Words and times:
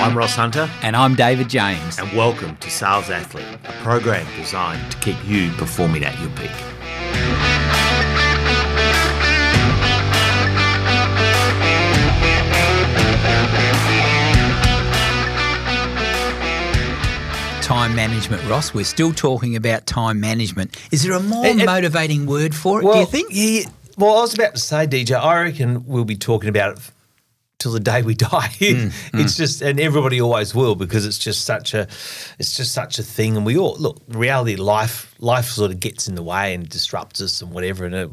I'm 0.00 0.16
Ross 0.16 0.34
Hunter, 0.34 0.68
And 0.82 0.96
I'm 0.96 1.14
David 1.14 1.48
James. 1.48 1.98
and 1.98 2.10
welcome 2.16 2.56
to 2.56 2.70
Sales 2.70 3.10
Athlete, 3.10 3.44
a 3.64 3.72
program 3.82 4.26
designed 4.36 4.90
to 4.92 4.98
keep 4.98 5.16
you 5.26 5.50
performing 5.52 6.04
at 6.04 6.18
your 6.20 6.30
peak. 6.30 6.50
Time 17.62 17.94
management, 17.94 18.42
Ross. 18.48 18.74
We're 18.74 18.84
still 18.84 19.12
talking 19.12 19.54
about 19.54 19.86
time 19.86 20.18
management. 20.18 20.76
Is 20.90 21.04
there 21.04 21.12
a 21.12 21.20
more 21.20 21.46
It- 21.46 21.60
it- 21.60 21.66
motivating 21.66 22.26
word 22.26 22.52
for 22.52 22.80
it, 22.82 22.92
do 22.92 22.98
you 22.98 23.06
think? 23.06 23.28
Yeah, 23.30 23.62
well, 23.96 24.18
I 24.18 24.20
was 24.22 24.34
about 24.34 24.56
to 24.56 24.60
say, 24.60 24.86
DJ, 24.88 25.14
I 25.14 25.42
reckon 25.42 25.84
we'll 25.86 26.04
be 26.04 26.16
talking 26.16 26.48
about 26.48 26.72
it 26.72 26.78
f- 26.78 26.90
till 27.60 27.70
the 27.70 27.78
day 27.78 28.02
we 28.02 28.14
die. 28.32 28.48
Mm, 28.58 28.92
it's 29.14 29.36
just, 29.36 29.62
and 29.62 29.78
everybody 29.78 30.20
always 30.20 30.52
will 30.52 30.74
because 30.74 31.06
it's 31.06 31.18
just 31.18 31.44
such 31.44 31.74
a, 31.74 31.82
it's 32.40 32.56
just 32.56 32.72
such 32.72 32.98
a 32.98 33.04
thing. 33.04 33.36
And 33.36 33.46
we 33.46 33.56
all 33.56 33.76
look, 33.78 34.02
reality, 34.08 34.56
life, 34.56 35.14
life 35.20 35.44
sort 35.44 35.70
of 35.70 35.78
gets 35.78 36.08
in 36.08 36.16
the 36.16 36.22
way 36.22 36.54
and 36.54 36.68
disrupts 36.68 37.20
us 37.20 37.40
and 37.40 37.52
whatever. 37.52 37.84
And 37.84 37.94
it, 37.94 38.10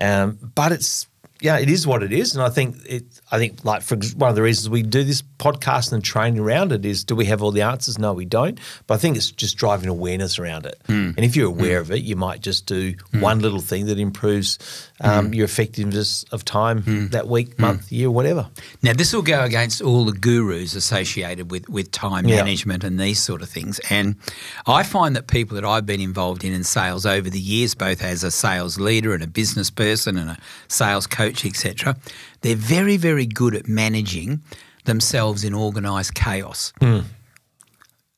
um, 0.00 0.38
but 0.54 0.70
it's, 0.70 1.08
yeah, 1.40 1.58
it 1.58 1.68
is 1.68 1.86
what 1.86 2.04
it 2.04 2.12
is. 2.12 2.36
And 2.36 2.44
I 2.44 2.50
think 2.50 2.76
it, 2.86 3.20
I 3.32 3.38
think 3.38 3.64
like 3.64 3.80
for 3.80 3.96
one 4.16 4.28
of 4.28 4.36
the 4.36 4.42
reasons 4.42 4.68
we 4.68 4.82
do 4.82 5.02
this 5.02 5.22
podcast 5.38 5.90
and 5.90 6.04
training 6.04 6.38
around 6.38 6.70
it 6.70 6.84
is, 6.84 7.02
do 7.02 7.16
we 7.16 7.24
have 7.24 7.42
all 7.42 7.50
the 7.50 7.62
answers? 7.62 7.98
No, 7.98 8.12
we 8.12 8.26
don't. 8.26 8.60
But 8.86 8.94
I 8.94 8.96
think 8.98 9.16
it's 9.16 9.30
just 9.30 9.56
driving 9.56 9.88
awareness 9.88 10.38
around 10.38 10.66
it. 10.66 10.78
Hmm. 10.86 11.12
And 11.16 11.20
if 11.20 11.34
you're 11.34 11.50
hmm. 11.50 11.58
aware 11.58 11.80
of 11.80 11.90
it, 11.90 12.02
you 12.02 12.14
might 12.14 12.42
just 12.42 12.66
do 12.66 12.94
hmm. 13.10 13.20
one 13.20 13.40
little 13.40 13.60
thing 13.60 13.86
that 13.86 13.98
improves 13.98 14.58
um, 15.00 15.32
your 15.32 15.46
effectiveness 15.46 16.24
of 16.24 16.44
time 16.44 17.08
that 17.10 17.26
week, 17.26 17.58
month, 17.58 17.90
year, 17.90 18.10
whatever. 18.10 18.50
Now, 18.82 18.92
this 18.92 19.12
will 19.12 19.22
go 19.22 19.42
against 19.42 19.80
all 19.80 20.04
the 20.04 20.12
gurus 20.12 20.74
associated 20.74 21.50
with, 21.50 21.68
with 21.68 21.90
time 21.90 22.28
Yeah. 22.28 22.36
management 22.36 22.84
and 22.84 23.00
these 23.00 23.20
sort 23.20 23.40
of 23.40 23.48
things. 23.48 23.80
And 23.90 24.16
I 24.66 24.82
find 24.82 25.16
that 25.16 25.26
people 25.26 25.54
that 25.54 25.64
I've 25.64 25.86
been 25.86 26.00
involved 26.00 26.44
in 26.44 26.52
in 26.52 26.64
sales 26.64 27.06
over 27.06 27.30
the 27.30 27.40
years, 27.40 27.74
both 27.74 28.02
as 28.02 28.22
a 28.22 28.30
sales 28.30 28.78
leader 28.78 29.14
and 29.14 29.22
a 29.22 29.26
business 29.26 29.70
person 29.70 30.18
and 30.18 30.30
a 30.30 30.38
sales 30.68 31.06
coach, 31.06 31.46
etc., 31.46 31.96
they're 32.42 32.56
very, 32.56 32.96
very 32.96 33.26
good 33.26 33.54
at 33.54 33.68
managing 33.68 34.42
themselves 34.84 35.44
in 35.44 35.54
organised 35.54 36.14
chaos. 36.14 36.72
Hmm. 36.80 37.00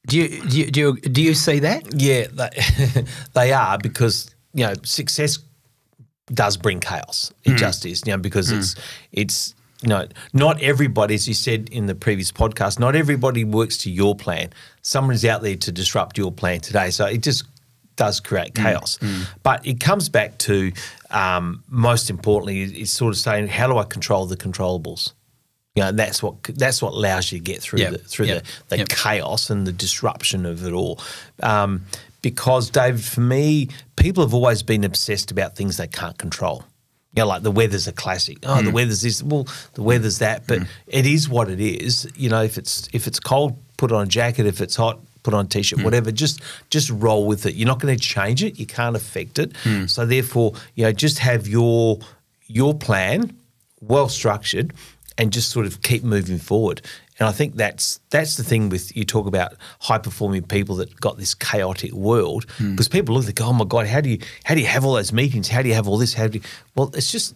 Do 0.06 0.19
you, 0.19 0.42
do 0.42 0.58
you 0.58 0.70
do 0.70 0.80
you 0.80 0.97
do 0.97 1.22
you 1.22 1.34
see 1.34 1.61
that? 1.61 1.83
Yeah, 1.94 2.27
they, 2.30 3.05
they 3.34 3.52
are 3.52 3.78
because 3.78 4.34
you 4.52 4.67
know 4.67 4.75
success 4.83 5.39
does 6.33 6.56
bring 6.56 6.80
chaos. 6.80 7.33
It 7.45 7.56
just 7.56 7.86
is, 7.86 8.02
you 8.05 8.12
know, 8.12 8.19
because 8.19 8.50
it's 8.50 8.75
it's 9.12 9.55
you 9.83 9.89
know 9.89 10.06
not 10.34 10.61
everybody, 10.61 11.14
as 11.14 11.27
you 11.27 11.33
said 11.33 11.70
in 11.70 11.86
the 11.86 11.95
previous 11.95 12.33
podcast, 12.33 12.78
not 12.78 12.95
everybody 12.95 13.45
works 13.45 13.78
to 13.78 13.91
your 13.91 14.14
plan. 14.14 14.50
Someone's 14.83 15.25
out 15.25 15.41
there 15.41 15.56
to 15.56 15.72
disrupt 15.72 16.19
your 16.19 16.33
plan 16.33 16.61
today, 16.61 16.91
so 16.91 17.06
it 17.06 17.22
just 17.22 17.45
does 17.97 18.20
create 18.20 18.55
chaos. 18.55 18.98
But 19.42 19.67
it 19.67 19.81
comes 19.81 20.09
back 20.09 20.39
to 20.39 20.73
um, 21.11 21.62
most 21.69 22.11
importantly, 22.11 22.62
is, 22.81 22.91
sort 22.92 23.12
of 23.14 23.19
saying, 23.19 23.48
how 23.48 23.67
do 23.69 23.78
I 23.78 23.84
control 23.84 24.27
the 24.27 24.36
controllables? 24.36 25.12
You 25.77 25.83
know, 25.83 25.92
that's 25.92 26.23
what 26.23 26.42
that's 26.45 26.81
what 26.83 26.92
allows 26.95 27.33
you 27.33 27.39
to 27.39 27.45
get 27.45 27.61
through 27.61 27.81
Yep. 27.81 27.92
the 27.92 27.98
through 27.98 28.27
Yep. 28.27 28.42
the, 28.45 28.51
the 28.69 28.77
Yep. 28.78 28.89
chaos 28.89 29.51
and 29.51 29.67
the 29.67 29.73
disruption 29.73 30.47
of 30.47 30.64
it 30.64 30.73
all. 30.73 31.01
Um, 31.42 31.84
because, 32.23 32.70
David, 32.70 33.03
for 33.05 33.20
me, 33.20 33.69
people 33.97 34.25
have 34.25 34.33
always 34.33 34.62
been 34.62 34.83
obsessed 34.84 35.31
about 35.31 35.56
things 35.56 35.77
they 35.77 35.86
can't 35.89 36.17
control. 36.17 36.64
You 37.14 37.23
know, 37.23 37.27
like 37.29 37.42
the 37.42 37.51
weather's 37.51 37.86
a 37.86 37.92
classic. 37.92 38.39
Oh, 38.45 38.56
Mm. 38.56 38.64
the 38.64 38.70
weather's 38.70 39.03
this. 39.03 39.23
Well, 39.23 39.47
the 39.75 39.83
weather's 39.83 40.19
that. 40.19 40.47
But 40.47 40.61
it 40.86 41.06
is 41.06 41.29
what 41.29 41.48
it 41.51 41.61
is. 41.61 42.08
You 42.17 42.29
know, 42.31 42.42
if 42.42 42.56
it's 42.56 42.89
if 42.92 43.06
it's 43.06 43.20
cold, 43.20 43.56
put 43.77 43.92
on 43.92 44.03
a 44.05 44.06
jacket. 44.08 44.47
If 44.47 44.61
it's 44.61 44.77
hot, 44.77 45.01
put 45.25 45.34
on 45.34 45.47
a 45.47 45.48
t-shirt. 45.48 45.80
Mm. 45.80 45.84
Whatever. 45.84 46.12
Just 46.12 46.40
just 46.70 46.89
roll 46.90 47.27
with 47.27 47.45
it. 47.46 47.57
You're 47.57 47.67
not 47.67 47.80
going 47.80 47.96
to 47.96 48.01
change 48.01 48.45
it. 48.45 48.61
You 48.61 48.67
can't 48.67 48.95
affect 48.95 49.40
it. 49.40 49.52
Mm. 49.64 49.90
So 49.90 50.07
therefore, 50.07 50.52
you 50.77 50.85
know, 50.85 50.92
just 50.92 51.18
have 51.18 51.48
your 51.48 51.98
your 52.46 52.74
plan 52.74 53.36
well 53.80 54.08
structured 54.08 54.73
and 55.18 55.33
just 55.33 55.51
sort 55.51 55.67
of 55.67 55.83
keep 55.83 56.05
moving 56.05 56.39
forward. 56.39 56.83
And 57.18 57.29
I 57.29 57.33
think 57.33 57.55
that's 57.55 58.01
that's 58.11 58.36
the 58.36 58.45
thing 58.45 58.68
with 58.68 58.96
you 58.96 59.05
talk 59.05 59.27
about 59.27 59.55
high 59.80 59.98
performing 59.98 60.42
people 60.42 60.77
that 60.77 61.01
got 61.01 61.17
this 61.17 61.35
chaotic 61.35 61.92
world 61.92 62.46
because 62.58 62.89
people 62.89 63.14
look 63.14 63.33
go, 63.35 63.46
oh 63.46 63.52
my 63.52 63.64
god, 63.64 63.86
how 63.86 64.01
do 64.01 64.11
you 64.11 64.18
how 64.45 64.55
do 64.55 64.61
you 64.61 64.67
have 64.67 64.85
all 64.85 64.95
those 64.95 65.12
meetings? 65.12 65.48
How 65.48 65.62
do 65.62 65.68
you 65.68 65.74
have 65.74 65.89
all 65.89 65.98
this? 65.98 66.14
How 66.14 66.27
do 66.27 66.39
you? 66.39 66.45
Well, 66.74 66.91
it's 66.95 67.12
just 67.12 67.35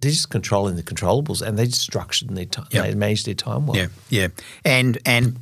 they're 0.00 0.12
just 0.12 0.30
controlling 0.30 0.76
the 0.76 0.84
controllables 0.84 1.42
and 1.42 1.58
they 1.58 1.66
just 1.66 1.80
structured 1.80 2.28
their 2.30 2.44
time. 2.44 2.68
Yep. 2.70 2.84
They 2.84 2.94
manage 2.94 3.24
their 3.24 3.34
time 3.34 3.66
well. 3.66 3.76
Yeah, 3.76 3.88
yeah, 4.08 4.28
and 4.64 4.98
and 5.04 5.36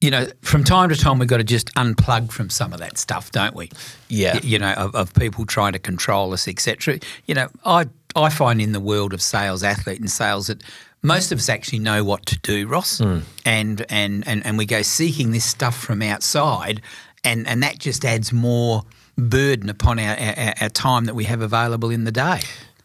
you 0.00 0.10
know, 0.10 0.28
from 0.42 0.62
time 0.64 0.88
to 0.90 0.96
time, 0.96 1.18
we've 1.18 1.28
got 1.28 1.38
to 1.38 1.44
just 1.44 1.74
unplug 1.74 2.30
from 2.30 2.50
some 2.50 2.72
of 2.72 2.78
that 2.80 2.98
stuff, 2.98 3.30
don't 3.32 3.54
we? 3.56 3.70
Yeah. 4.08 4.34
Y- 4.34 4.40
you 4.44 4.58
know, 4.58 4.72
of, 4.74 4.94
of 4.94 5.12
people 5.14 5.44
trying 5.44 5.72
to 5.72 5.78
control 5.78 6.32
us, 6.32 6.46
etc. 6.46 6.98
You 7.26 7.34
know, 7.34 7.48
I 7.64 7.86
I 8.14 8.30
find 8.30 8.60
in 8.60 8.72
the 8.72 8.80
world 8.80 9.12
of 9.12 9.20
sales, 9.20 9.62
athlete, 9.62 10.00
and 10.00 10.10
sales 10.10 10.46
that 10.46 10.62
most 11.02 11.30
of 11.32 11.38
us 11.38 11.48
actually 11.48 11.78
know 11.80 12.02
what 12.04 12.26
to 12.26 12.38
do, 12.38 12.66
Ross, 12.66 12.98
Hmm. 12.98 13.18
and, 13.44 13.84
and 13.88 14.26
and 14.26 14.44
and 14.46 14.58
we 14.58 14.66
go 14.66 14.82
seeking 14.82 15.32
this 15.32 15.44
stuff 15.44 15.76
from 15.76 16.00
outside, 16.02 16.80
and 17.24 17.46
and 17.48 17.62
that 17.62 17.78
just 17.78 18.04
adds 18.04 18.32
more 18.32 18.82
burden 19.16 19.68
upon 19.68 19.98
our, 19.98 20.16
our, 20.16 20.54
our 20.60 20.68
time 20.68 21.04
that 21.06 21.14
we 21.14 21.24
have 21.24 21.40
available 21.40 21.90
in 21.90 22.04
the 22.04 22.12
day. 22.12 22.40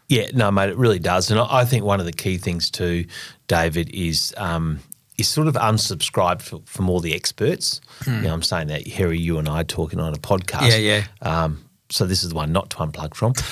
Yeah, 0.08 0.26
no, 0.34 0.50
mate, 0.50 0.68
it 0.68 0.76
really 0.76 0.98
does. 0.98 1.30
And 1.30 1.38
I 1.40 1.60
I 1.60 1.64
think 1.64 1.84
one 1.84 2.00
of 2.00 2.06
the 2.06 2.12
key 2.12 2.38
things 2.38 2.70
too, 2.70 3.06
David, 3.46 3.88
is 3.94 4.34
um, 4.36 4.80
is 5.16 5.28
sort 5.28 5.46
of 5.48 5.54
unsubscribed 5.54 6.42
for, 6.42 6.60
from 6.64 6.90
all 6.90 7.00
the 7.00 7.14
experts. 7.14 7.80
You 8.06 8.12
know, 8.22 8.32
I'm 8.32 8.42
saying 8.42 8.68
that 8.68 8.86
Harry, 8.88 9.18
you 9.18 9.38
and 9.38 9.48
I 9.48 9.60
are 9.60 9.64
talking 9.64 10.00
on 10.00 10.12
a 10.14 10.18
podcast. 10.18 10.70
Yeah, 10.70 10.76
yeah. 10.76 11.04
Um, 11.22 11.64
so 11.90 12.06
this 12.06 12.24
is 12.24 12.30
the 12.30 12.34
one 12.34 12.50
not 12.50 12.70
to 12.70 12.76
unplug 12.78 13.14
from. 13.14 13.34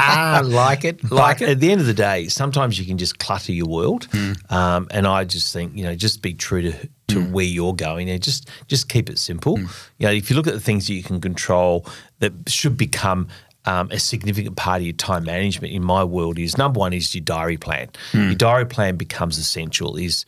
Ah, 0.00 0.42
like 0.44 0.84
it, 0.84 1.02
like 1.10 1.38
but 1.40 1.48
it. 1.48 1.50
at 1.50 1.60
the 1.60 1.72
end 1.72 1.80
of 1.80 1.86
the 1.88 1.94
day, 1.94 2.28
sometimes 2.28 2.78
you 2.78 2.86
can 2.86 2.98
just 2.98 3.18
clutter 3.18 3.50
your 3.52 3.66
world. 3.66 4.04
Hmm. 4.12 4.32
Um, 4.48 4.86
and 4.92 5.06
I 5.08 5.24
just 5.24 5.52
think, 5.52 5.76
you 5.76 5.82
know, 5.82 5.96
just 5.96 6.22
be 6.22 6.34
true 6.34 6.62
to, 6.62 6.72
to 7.08 7.20
Hmm. 7.24 7.32
where 7.32 7.44
you're 7.44 7.74
going 7.74 8.08
and 8.08 8.22
just 8.22 8.48
just 8.68 8.88
keep 8.88 9.10
it 9.10 9.18
simple. 9.18 9.58
You 9.58 9.66
know, 10.06 10.12
if 10.12 10.30
you 10.30 10.36
look 10.36 10.46
at 10.46 10.54
the 10.54 10.60
things 10.60 10.86
that 10.86 10.94
you 10.94 11.02
can 11.02 11.20
control 11.20 11.84
that 12.20 12.32
should 12.48 12.76
become 12.76 13.26
um, 13.64 13.90
a 13.90 13.98
significant 13.98 14.54
part 14.56 14.82
of 14.82 14.86
your 14.86 14.92
time 14.94 15.24
management 15.24 15.72
in 15.74 15.82
my 15.82 16.04
world 16.04 16.38
is 16.38 16.56
number 16.56 16.78
one 16.78 16.92
is 16.92 17.12
your 17.14 17.24
diary 17.24 17.56
plan. 17.56 17.88
Hmm. 18.12 18.26
Your 18.26 18.34
diary 18.36 18.66
plan 18.66 18.96
becomes 18.96 19.36
essential. 19.36 19.96
Is 19.96 20.24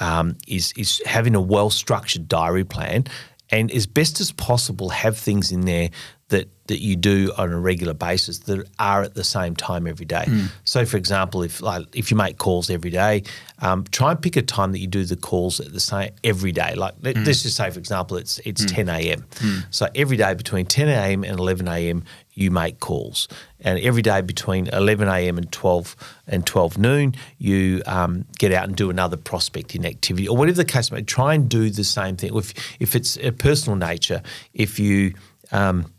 um, 0.00 0.36
is 0.48 0.72
is 0.76 1.00
having 1.06 1.34
a 1.34 1.40
well 1.40 1.70
structured 1.70 2.28
diary 2.28 2.64
plan 2.64 3.04
and 3.50 3.70
as 3.70 3.86
best 3.86 4.20
as 4.20 4.32
possible 4.32 4.88
have 4.88 5.16
things 5.16 5.52
in 5.52 5.62
there 5.62 5.90
that 6.28 6.48
that 6.66 6.80
you 6.80 6.96
do 6.96 7.30
on 7.36 7.52
a 7.52 7.60
regular 7.60 7.92
basis 7.92 8.38
that 8.40 8.66
are 8.78 9.02
at 9.02 9.14
the 9.14 9.22
same 9.22 9.54
time 9.54 9.86
every 9.86 10.06
day. 10.06 10.24
So, 10.64 10.86
for 10.86 10.96
example, 10.96 11.42
if 11.42 11.60
like 11.60 11.84
if 11.94 12.10
you 12.10 12.16
make 12.16 12.38
calls 12.38 12.70
every 12.70 12.90
day, 12.90 13.24
um, 13.58 13.84
try 13.92 14.10
and 14.12 14.20
pick 14.20 14.36
a 14.36 14.42
time 14.42 14.72
that 14.72 14.78
you 14.78 14.86
do 14.86 15.04
the 15.04 15.16
calls 15.16 15.60
at 15.60 15.72
the 15.74 15.80
same 15.80 16.10
every 16.24 16.52
day. 16.52 16.74
Like 16.74 16.94
let, 17.02 17.18
us 17.18 17.42
just 17.42 17.56
say, 17.56 17.70
for 17.70 17.78
example, 17.78 18.16
it's 18.16 18.38
it's 18.46 18.64
10 18.64 18.88
a.m. 18.88 19.26
So 19.70 19.88
every 19.94 20.16
day 20.16 20.32
between 20.34 20.64
10 20.64 20.88
a.m. 20.88 21.22
and 21.22 21.38
11 21.38 21.68
a.m. 21.68 22.04
you 22.34 22.50
make 22.50 22.80
calls, 22.80 23.28
and 23.60 23.78
every 23.80 24.02
day 24.02 24.20
between 24.20 24.66
11 24.68 25.08
a.m. 25.08 25.38
and 25.38 25.50
12 25.50 25.96
and 26.26 26.46
12 26.46 26.78
noon 26.78 27.14
you 27.38 27.82
um, 27.86 28.24
get 28.38 28.52
out 28.52 28.64
and 28.64 28.76
do 28.76 28.90
another 28.90 29.16
prospecting 29.16 29.84
activity 29.86 30.28
or 30.28 30.36
whatever 30.36 30.56
the 30.56 30.64
case 30.64 30.90
may. 30.90 31.02
Try 31.02 31.34
and 31.34 31.48
do 31.48 31.70
the 31.70 31.84
same 31.84 32.16
thing. 32.16 32.36
If 32.36 32.54
if 32.80 32.94
it's 32.94 33.16
a 33.18 33.30
personal 33.30 33.76
nature, 33.76 34.22
if 34.52 34.78
you 34.78 35.14
um, 35.52 35.92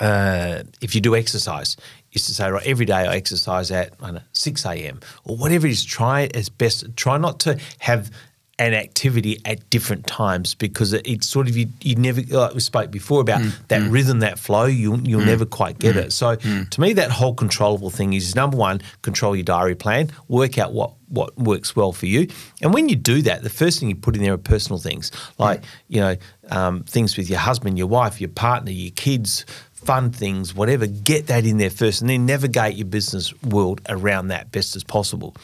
uh, 0.00 0.62
if 0.80 0.94
you 0.94 1.00
do 1.00 1.14
exercise, 1.14 1.76
is 2.12 2.26
to 2.26 2.34
say, 2.34 2.50
right, 2.50 2.66
every 2.66 2.86
day 2.86 3.06
I 3.06 3.16
exercise 3.16 3.70
at 3.70 3.92
I 4.00 4.10
know, 4.12 4.20
6 4.32 4.64
a.m. 4.66 5.00
or 5.24 5.36
whatever 5.36 5.66
it 5.66 5.72
is, 5.72 5.84
try 5.84 6.28
as 6.34 6.48
best. 6.48 6.96
Try 6.96 7.18
not 7.18 7.40
to 7.40 7.58
have 7.78 8.10
an 8.60 8.74
activity 8.74 9.40
at 9.46 9.68
different 9.70 10.06
times 10.06 10.54
because 10.54 10.92
it, 10.92 11.06
it's 11.06 11.26
sort 11.26 11.48
of, 11.48 11.56
you, 11.56 11.66
you 11.80 11.96
never, 11.96 12.20
like 12.20 12.52
we 12.52 12.60
spoke 12.60 12.90
before 12.90 13.22
about 13.22 13.40
mm. 13.40 13.52
that 13.68 13.80
mm. 13.80 13.90
rhythm, 13.90 14.20
that 14.20 14.38
flow, 14.38 14.66
you, 14.66 14.96
you'll 14.96 15.22
mm. 15.22 15.26
never 15.26 15.46
quite 15.46 15.78
get 15.78 15.96
it. 15.96 16.12
So 16.12 16.36
to 16.36 16.80
me, 16.80 16.92
that 16.92 17.10
whole 17.10 17.34
controllable 17.34 17.88
thing 17.88 18.12
is 18.12 18.36
number 18.36 18.58
one, 18.58 18.82
control 19.00 19.34
your 19.34 19.44
diary 19.44 19.74
plan, 19.74 20.10
work 20.28 20.58
out 20.58 20.74
what, 20.74 20.92
what 21.08 21.36
works 21.38 21.74
well 21.74 21.92
for 21.92 22.04
you. 22.04 22.28
And 22.60 22.74
when 22.74 22.90
you 22.90 22.96
do 22.96 23.22
that, 23.22 23.42
the 23.42 23.48
first 23.48 23.80
thing 23.80 23.88
you 23.88 23.96
put 23.96 24.14
in 24.14 24.22
there 24.22 24.34
are 24.34 24.38
personal 24.38 24.78
things. 24.78 25.10
Like, 25.38 25.64
you 25.88 26.00
know, 26.00 26.16
um, 26.50 26.82
things 26.84 27.16
with 27.16 27.30
your 27.30 27.38
husband, 27.38 27.78
your 27.78 27.86
wife, 27.86 28.20
your 28.20 28.28
partner, 28.28 28.72
your 28.72 28.92
kids, 28.92 29.46
fun 29.72 30.10
things, 30.10 30.54
whatever, 30.54 30.86
get 30.86 31.28
that 31.28 31.46
in 31.46 31.56
there 31.56 31.70
first 31.70 32.02
and 32.02 32.10
then 32.10 32.26
navigate 32.26 32.76
your 32.76 32.86
business 32.86 33.32
world 33.42 33.80
around 33.88 34.28
that 34.28 34.52
best 34.52 34.76
as 34.76 34.84
possible. 34.84 35.34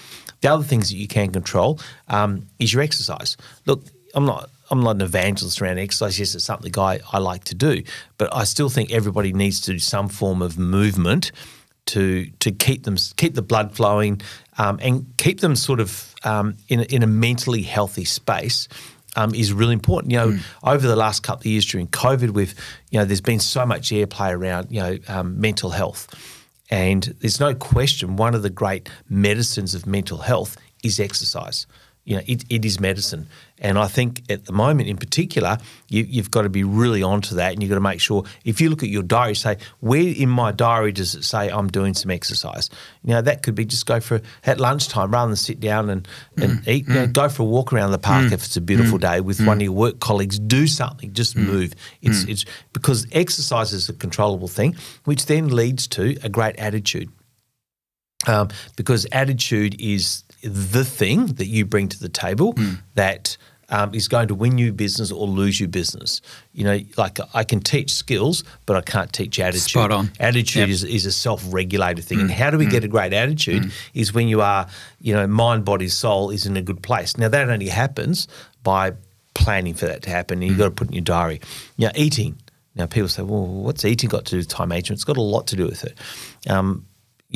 The 0.43 0.49
other 0.53 0.65
things 0.65 0.91
that 0.91 0.97
you 0.97 1.09
can 1.09 1.31
control 1.33 1.81
um, 2.09 2.47
is 2.59 2.73
your 2.73 2.83
exercise. 2.83 3.37
Look, 3.67 3.85
I'm 4.15 4.25
not 4.27 4.51
I'm 4.71 4.83
not 4.83 4.97
an 4.97 5.03
evangelist 5.03 5.63
around 5.63 5.79
exercise. 5.79 6.19
Yes, 6.19 6.35
it's 6.35 6.45
something 6.45 6.73
I, 6.79 6.99
I 7.13 7.19
like 7.19 7.45
to 7.45 7.55
do, 7.55 7.83
but 8.19 8.35
I 8.35 8.45
still 8.45 8.69
think 8.69 8.91
everybody 8.93 9.33
needs 9.33 9.61
to 9.63 9.73
do 9.73 9.79
some 9.79 10.09
form 10.09 10.43
of 10.43 10.59
movement 10.59 11.33
to 11.87 12.27
to 12.41 12.51
keep 12.51 12.83
them 12.85 12.97
keep 13.17 13.35
the 13.35 13.43
blood 13.43 13.75
flowing 13.77 14.21
um, 14.59 14.79
and 14.83 15.07
keep 15.19 15.41
them 15.41 15.55
sort 15.57 15.79
of 15.81 16.15
um, 16.25 16.57
in 16.69 16.81
a, 16.81 16.83
in 16.85 17.03
a 17.03 17.07
mentally 17.07 17.63
healthy 17.63 18.05
space. 18.05 18.69
Um, 19.19 19.35
is 19.35 19.51
really 19.51 19.73
important. 19.73 20.13
You 20.13 20.19
know, 20.19 20.29
Mm. 20.33 20.41
over 20.63 20.87
the 20.87 20.95
last 20.97 21.23
couple 21.23 21.41
of 21.41 21.47
years 21.47 21.65
during 21.65 21.87
COVID, 21.89 22.31
we've 22.31 22.55
you 22.91 22.99
know, 22.99 23.07
there's 23.07 23.23
been 23.23 23.41
so 23.41 23.65
much 23.65 23.89
airplay 23.91 24.31
around 24.35 24.67
you 24.71 24.81
know 24.81 24.99
um, 25.09 25.41
mental 25.41 25.71
health, 25.71 26.07
and 26.71 27.15
there's 27.21 27.41
no 27.41 27.55
question 27.55 28.17
one 28.17 28.35
of 28.35 28.43
the 28.43 28.51
great 28.51 28.89
medicines 29.09 29.75
of 29.75 29.87
mental 29.87 30.19
health 30.19 30.57
is 30.83 31.01
exercise. 31.01 31.67
You 32.07 32.17
know, 32.17 32.23
it, 32.27 32.45
it 32.49 32.65
is 32.65 32.79
medicine. 32.79 33.27
And 33.59 33.79
I 33.79 33.89
think 33.89 34.23
at 34.31 34.45
the 34.45 34.53
moment 34.53 34.89
in 34.89 34.97
particular, 34.97 35.59
you, 35.89 36.05
you've 36.05 36.31
got 36.31 36.43
to 36.43 36.49
be 36.49 36.63
really 36.63 37.03
onto 37.03 37.35
that 37.35 37.53
and 37.53 37.63
you've 37.63 37.71
got 37.71 37.77
to 37.77 37.81
make 37.81 38.01
sure 38.01 38.23
if 38.45 38.61
you 38.61 38.71
look 38.71 38.85
at 38.85 38.91
your 38.91 39.03
diary, 39.03 39.35
say, 39.35 39.57
where 39.81 40.07
in 40.07 40.29
my 40.29 40.53
diary 40.53 40.93
does 40.93 41.17
it 41.17 41.25
say 41.25 41.49
I'm 41.49 41.67
doing 41.67 41.95
some 41.95 42.13
exercise? 42.13 42.71
You 43.03 43.15
know, 43.15 43.23
that 43.23 43.43
could 43.43 43.57
be 43.57 43.65
just 43.65 43.87
go 43.87 43.99
for 43.99 44.21
at 44.45 44.61
lunchtime 44.61 45.11
rather 45.11 45.31
than 45.31 45.37
sit 45.37 45.59
down 45.59 45.91
and, 45.91 46.07
and 46.37 46.61
mm. 46.61 46.69
eat. 46.69 46.87
You 46.87 46.95
know, 46.95 47.07
mm. 47.09 47.13
go 47.13 47.29
for 47.29 47.43
a 47.43 47.47
walk 47.47 47.73
around 47.73 47.91
the 47.91 47.99
park 47.99 48.27
mm. 48.27 48.33
if 48.33 48.45
it's 48.45 48.57
a 48.57 48.61
beautiful 48.61 48.99
day 48.99 49.21
with 49.21 49.45
one 49.45 49.57
of 49.57 49.63
your 49.63 49.73
work 49.73 49.99
colleagues. 49.99 50.39
Do 50.39 50.69
something, 50.69 51.13
just 51.13 51.37
move. 51.37 51.73
It's, 52.03 52.23
it's 52.25 52.45
because 52.73 53.07
exercise 53.11 53.73
is 53.73 53.89
a 53.89 53.95
controllable 53.95 54.49
thing, 54.49 54.77
which 55.07 55.27
then 55.27 55.49
leads 55.49 55.89
to 55.89 56.17
a 56.23 56.29
great 56.29 56.57
attitude 56.57 57.11
um, 58.27 58.49
because 58.77 59.07
attitude 59.13 59.81
is 59.81 60.25
the 60.43 60.85
thing 60.85 61.27
that 61.27 61.47
you 61.47 61.65
bring 61.65 61.89
to 61.89 61.99
the 61.99 62.09
table 62.09 62.53
hmm. 62.53 62.75
that 62.95 63.37
um, 63.69 63.95
is 63.95 64.09
going 64.09 64.29
to 64.29 64.35
win 64.35 64.59
you 64.59 64.73
business 64.73 65.11
or 65.11 65.27
lose 65.27 65.59
you 65.59 65.67
business. 65.67 66.21
You 66.53 66.65
know, 66.65 66.81
like 66.97 67.19
I 67.35 67.45
can 67.45 67.61
teach 67.61 67.93
skills, 67.93 68.45
but 68.65 68.77
I 68.77 68.81
can't 68.81 69.13
teach 69.13 69.41
attitude. 69.41 69.71
Spot 69.71 69.91
on. 69.91 70.11
Attitude 70.21 70.61
Yep. 70.61 70.69
is, 70.69 70.85
is 70.85 71.07
a 71.07 71.13
self-regulated 71.13 72.05
thing, 72.05 72.21
and 72.21 72.31
hmm. 72.31 72.37
how 72.37 72.51
do 72.51 72.59
we 72.59 72.65
hmm. 72.65 72.71
get 72.71 72.85
a 72.85 72.89
great 72.89 73.13
attitude? 73.13 73.73
Is 73.95 74.13
when 74.13 74.29
you 74.29 74.41
are, 74.41 74.69
you 75.01 75.15
know, 75.15 75.27
mind, 75.27 75.65
body, 75.65 75.89
soul 75.89 76.31
is 76.31 76.47
in 76.47 76.57
a 76.57 76.63
good 76.63 76.83
place. 76.83 77.17
Now 77.17 77.29
that 77.29 77.49
only 77.49 77.69
happens 77.69 78.29
by 78.63 78.93
planning 79.35 79.75
for 79.75 79.87
that 79.87 80.03
to 80.03 80.11
happen, 80.11 80.43
and 80.43 80.49
you've 80.49 80.59
got 80.59 80.67
to 80.67 80.71
put 80.71 80.89
in 80.89 80.95
your 80.95 81.03
diary. 81.03 81.41
Now 81.79 81.91
eating. 81.95 82.39
Now 82.75 82.87
people 82.87 83.09
say, 83.09 83.23
well, 83.23 83.47
what's 83.47 83.85
eating 83.85 84.11
got 84.11 84.27
to 84.27 84.31
do 84.33 84.37
with 84.37 84.49
time 84.49 84.69
management? 84.69 84.99
It's 84.99 85.05
got 85.05 85.17
a 85.17 85.23
lot 85.23 85.47
to 85.49 85.57
do 85.57 85.65
with 85.67 85.85
it. 85.85 85.99
Um, 86.49 86.87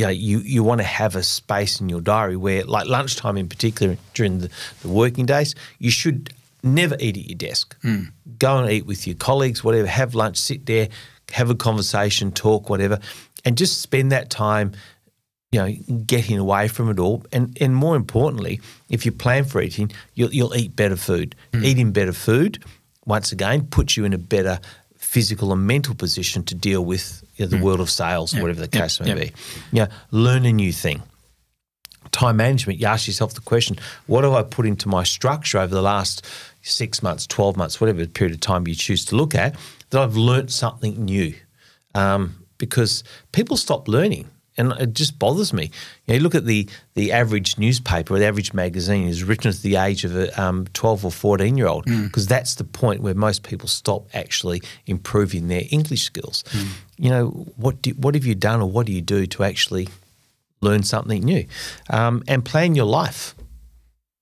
you 0.01 0.07
know, 0.07 0.13
you, 0.13 0.39
you 0.39 0.63
want 0.63 0.81
to 0.81 0.87
have 0.87 1.15
a 1.15 1.23
space 1.23 1.79
in 1.79 1.91
your 1.91 2.01
diary 2.01 2.35
where, 2.35 2.65
like 2.65 2.87
lunchtime 2.87 3.37
in 3.37 3.51
particular, 3.51 3.99
during 4.15 4.39
the, 4.39 4.49
the 4.81 4.89
working 4.89 5.27
days, 5.27 5.55
you 5.79 5.91
should 5.91 6.33
never 6.63 6.97
eat 6.99 7.19
at 7.19 7.27
your 7.27 7.37
desk. 7.37 7.77
Hmm. 7.83 8.05
Go 8.39 8.57
and 8.57 8.71
eat 8.73 8.87
with 8.87 9.07
your 9.07 9.17
colleagues, 9.17 9.63
whatever, 9.63 9.87
have 9.87 10.15
lunch, 10.15 10.39
sit 10.39 10.65
there, 10.65 10.89
have 11.33 11.51
a 11.51 11.55
conversation, 11.55 12.33
talk, 12.33 12.71
whatever, 12.71 12.99
and 13.45 13.59
just 13.59 13.83
spend 13.83 14.11
that 14.11 14.31
time, 14.31 14.73
you 15.53 15.61
know, 15.61 15.71
getting 16.07 16.39
away 16.39 16.69
from 16.69 16.89
it 16.89 16.99
all. 16.99 17.23
And, 17.31 17.55
and 17.61 17.77
more 17.77 17.95
importantly, 17.95 18.63
if 18.89 19.05
you 19.05 19.13
plan 19.13 19.45
for 19.45 19.61
eating, 19.61 19.93
you'll, 20.15 20.33
you'll 20.33 20.57
eat 20.57 20.75
better 20.75 20.97
food. 20.97 21.35
Hmm. 21.53 21.63
Eating 21.63 21.93
better 21.93 22.15
food, 22.15 22.65
once 23.05 23.33
again, 23.33 23.67
puts 23.67 23.99
you 23.99 24.07
in 24.07 24.15
a 24.15 24.19
better 24.19 24.61
physical 24.97 25.53
and 25.53 25.67
mental 25.67 25.95
position 25.95 26.43
to 26.45 26.55
deal 26.55 26.87
with 26.87 27.23
you 27.41 27.47
know, 27.47 27.57
the 27.57 27.65
world 27.65 27.81
of 27.81 27.89
sales, 27.91 28.35
whatever 28.35 28.61
the 28.67 28.69
Yep. 28.77 28.83
case 28.83 29.01
may 29.01 29.07
Yep. 29.09 29.19
be. 29.19 29.33
Yeah, 29.73 29.87
learn 30.11 30.45
a 30.45 30.53
new 30.53 30.73
thing. 30.73 31.03
Time 32.13 32.37
management, 32.37 32.79
you 32.79 32.87
ask 32.87 33.07
yourself 33.07 33.33
the 33.35 33.41
question, 33.41 33.79
what 34.07 34.25
have 34.25 34.33
I 34.35 34.43
put 34.43 34.67
into 34.67 34.89
my 34.89 35.05
structure 35.05 35.59
over 35.59 35.75
the 35.75 35.81
last 35.83 36.25
six 36.63 37.03
months, 37.03 37.27
12 37.27 37.57
months, 37.57 37.81
whatever 37.81 38.05
period 38.07 38.35
of 38.35 38.41
time 38.41 38.67
you 38.69 38.75
choose 38.75 39.05
to 39.07 39.17
look 39.17 39.35
at, 39.35 39.55
that 39.91 40.03
I've 40.03 40.17
learnt 40.17 40.51
something 40.51 41.03
new? 41.05 41.35
Um, 41.95 42.37
because 42.59 43.05
people 43.33 43.57
stop 43.57 43.89
learning. 43.89 44.29
And 44.61 44.73
it 44.81 44.95
just 44.95 45.19
bothers 45.19 45.53
me. 45.53 45.65
You, 45.65 45.71
know, 46.09 46.15
you 46.15 46.21
look 46.21 46.35
at 46.35 46.45
the 46.45 46.69
the 46.95 47.13
average 47.13 47.59
newspaper 47.59 48.15
or 48.15 48.19
the 48.19 48.27
average 48.27 48.53
magazine 48.53 49.09
is 49.09 49.25
written 49.25 49.49
at 49.49 49.57
the 49.57 49.77
age 49.77 50.05
of 50.05 50.15
a 50.15 50.41
um, 50.41 50.67
12 50.75 51.07
or 51.07 51.11
14 51.11 51.57
year 51.57 51.67
old 51.67 51.85
because 51.85 52.27
that's 52.27 52.57
the 52.57 52.65
point 52.65 53.01
where 53.01 53.15
most 53.15 53.43
people 53.43 53.69
stop 53.69 54.07
actually 54.15 54.63
improving 54.87 55.49
their 55.49 55.63
English 55.71 56.03
skills. 56.03 56.45
You 56.99 57.11
know, 57.11 57.27
what 57.57 57.83
do, 57.83 57.91
what 57.93 58.15
have 58.15 58.27
you 58.27 58.35
done 58.35 58.61
or 58.61 58.71
what 58.71 58.87
do 58.87 58.93
you 58.93 59.01
do 59.01 59.27
to 59.27 59.45
actually 59.45 59.89
learn 60.61 60.83
something 60.83 61.23
new 61.25 61.47
um, 61.89 62.23
and 62.29 62.45
plan 62.45 62.75
your 62.75 62.87
life? 62.87 63.35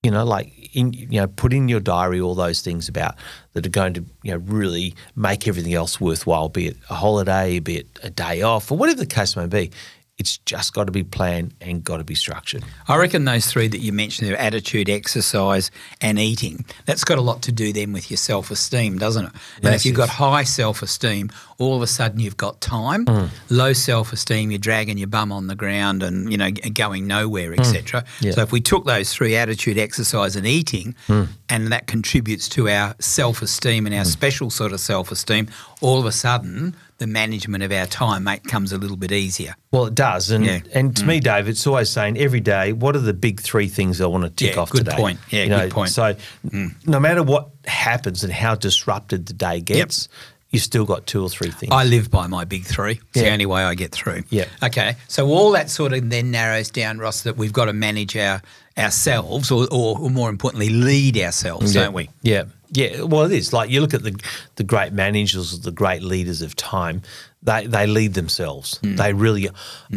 you 0.03 0.11
know, 0.11 0.23
like 0.23 0.53
in 0.73 0.93
you 0.93 1.19
know, 1.19 1.27
put 1.27 1.53
in 1.53 1.67
your 1.67 1.79
diary 1.79 2.21
all 2.21 2.35
those 2.35 2.61
things 2.61 2.87
about 2.87 3.15
that 3.53 3.65
are 3.65 3.69
going 3.69 3.93
to 3.93 4.05
you 4.23 4.31
know 4.31 4.37
really 4.37 4.95
make 5.15 5.47
everything 5.47 5.73
else 5.73 5.99
worthwhile, 5.99 6.49
be 6.49 6.67
it 6.67 6.77
a 6.89 6.95
holiday, 6.95 7.59
be 7.59 7.79
it 7.79 7.87
a 8.01 8.09
day 8.09 8.41
off, 8.41 8.71
or 8.71 8.77
whatever 8.77 8.99
the 8.99 9.05
case 9.05 9.35
may 9.35 9.47
be. 9.47 9.71
It's 10.19 10.37
just 10.39 10.73
got 10.73 10.85
to 10.85 10.91
be 10.91 11.03
planned 11.03 11.53
and 11.61 11.83
got 11.83 11.97
to 11.97 12.03
be 12.03 12.15
structured. 12.15 12.63
I 12.87 12.97
reckon 12.97 13.25
those 13.25 13.47
three 13.47 13.69
that 13.69 13.79
you 13.79 13.93
mentioned 13.93 14.29
there 14.29 14.37
attitude, 14.37 14.89
exercise, 14.89 15.71
and 16.01 16.19
eating 16.19 16.65
that's 16.85 17.03
got 17.03 17.17
a 17.17 17.21
lot 17.21 17.41
to 17.43 17.51
do 17.51 17.71
then 17.71 17.93
with 17.93 18.11
your 18.11 18.17
self 18.17 18.51
esteem, 18.51 18.97
doesn't 18.97 19.25
it? 19.25 19.31
And 19.63 19.73
if 19.73 19.85
you've 19.85 19.95
got 19.95 20.09
high 20.09 20.43
self 20.43 20.81
esteem, 20.81 21.31
all 21.57 21.75
of 21.75 21.81
a 21.81 21.87
sudden 21.87 22.19
you've 22.19 22.37
got 22.37 22.59
time. 22.61 23.05
Hmm. 23.05 23.25
Low 23.49 23.73
self 23.73 24.13
esteem, 24.13 24.51
you're 24.51 24.59
dragging 24.59 24.97
your 24.97 25.07
bum 25.07 25.31
on 25.31 25.47
the 25.47 25.55
ground 25.55 26.03
and 26.03 26.31
you 26.31 26.37
know 26.37 26.51
going 26.51 27.07
nowhere, 27.07 27.53
etc. 27.53 28.01
Hmm. 28.01 28.25
Yeah. 28.25 28.31
So 28.33 28.41
if 28.41 28.51
we 28.51 28.61
took 28.61 28.85
those 28.85 29.13
three 29.13 29.35
attitude, 29.35 29.77
exercise, 29.77 30.35
and 30.35 30.45
eating, 30.45 30.95
hmm. 31.07 31.25
and 31.47 31.67
that 31.67 31.87
contributes 31.87 32.49
to 32.49 32.69
our 32.69 32.95
self 32.99 33.41
esteem 33.41 33.85
and 33.85 33.95
our 33.95 34.05
special 34.05 34.49
sort 34.49 34.73
of 34.73 34.79
self 34.79 35.11
esteem, 35.11 35.47
all 35.81 35.99
of 35.99 36.05
a 36.05 36.11
sudden 36.11 36.75
the 36.99 37.07
management 37.07 37.63
of 37.63 37.71
our 37.71 37.85
time 37.87 38.25
mate 38.25 38.43
comes 38.43 38.71
a 38.71 38.77
little 38.77 38.97
bit 38.97 39.11
easier. 39.11 39.55
Well, 39.71 39.85
it 39.87 39.95
does, 39.95 40.29
and 40.31 40.45
Yeah. 40.45 40.59
and 40.73 40.95
to 40.97 41.05
me, 41.05 41.19
Dave, 41.19 41.47
it's 41.47 41.65
always 41.65 41.89
saying 41.89 42.17
every 42.17 42.41
day, 42.41 42.73
what 42.73 42.95
are 42.95 42.99
the 42.99 43.13
big 43.13 43.39
three 43.41 43.67
things 43.67 43.99
I 44.01 44.05
want 44.05 44.25
to 44.25 44.29
tick 44.29 44.55
Yeah, 44.55 44.61
off 44.61 44.69
good 44.69 44.85
today? 44.85 44.97
point. 44.97 45.19
Yeah, 45.29 45.43
You 45.43 45.49
know, 45.49 45.59
good 45.61 45.71
point. 45.71 45.89
Mm. 45.91 45.93
So, 45.93 46.69
no 46.85 46.99
matter 46.99 47.23
what 47.23 47.49
happens 47.65 48.23
and 48.23 48.31
how 48.31 48.55
disrupted 48.55 49.25
the 49.25 49.33
day 49.33 49.61
gets, 49.61 50.07
you've 50.49 50.63
still 50.63 50.85
got 50.85 51.05
two 51.05 51.21
or 51.21 51.29
three 51.29 51.51
things. 51.51 51.71
I 51.71 51.83
live 51.83 52.09
by 52.09 52.27
my 52.27 52.45
big 52.45 52.65
three. 52.65 52.99
It's 53.13 53.21
the 53.21 53.29
only 53.29 53.45
way 53.45 53.63
I 53.63 53.75
get 53.75 53.91
through. 53.91 54.23
Yeah. 54.29 54.45
Okay. 54.63 54.95
So 55.07 55.27
all 55.27 55.51
that 55.51 55.69
sort 55.69 55.93
of 55.93 56.09
then 56.09 56.31
narrows 56.31 56.69
down, 56.69 56.97
Ross, 56.97 57.23
that 57.23 57.37
we've 57.37 57.53
got 57.53 57.65
to 57.65 57.73
manage 57.73 58.17
our 58.17 58.41
ourselves, 58.77 59.51
or, 59.51 59.67
or, 59.71 59.99
or 59.99 60.09
more 60.09 60.29
importantly, 60.29 60.69
lead 60.69 61.17
ourselves, 61.17 61.75
yeah. 61.75 61.83
don't 61.83 61.93
we? 61.93 62.09
Yeah, 62.21 62.45
yeah. 62.71 63.01
Well, 63.01 63.23
it 63.23 63.33
is 63.33 63.51
like 63.51 63.69
you 63.69 63.81
look 63.81 63.93
at 63.93 64.03
the 64.03 64.17
the 64.55 64.63
great 64.63 64.93
managers, 64.93 65.59
the 65.59 65.71
great 65.71 66.01
leaders 66.01 66.41
of 66.41 66.55
time. 66.55 67.01
They 67.41 67.67
they 67.67 67.87
lead 67.87 68.15
themselves. 68.15 68.77
Hmm. 68.83 68.95
They 68.95 69.13
really 69.13 69.49